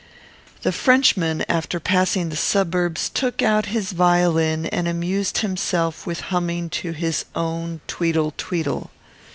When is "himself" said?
5.37-6.07